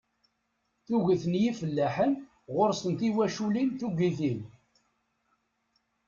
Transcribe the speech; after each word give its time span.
Tuget 0.85 1.23
n 1.31 1.33
yifellaḥen 1.43 2.11
ɣur-sen 2.53 2.93
tiwaculin 2.99 3.69
tuggitin. 3.79 4.39